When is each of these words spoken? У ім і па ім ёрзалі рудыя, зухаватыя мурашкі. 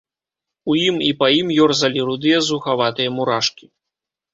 У 0.73 0.77
ім 0.85 0.95
і 1.09 1.11
па 1.21 1.29
ім 1.41 1.53
ёрзалі 1.67 2.09
рудыя, 2.11 2.43
зухаватыя 2.51 3.09
мурашкі. 3.21 3.75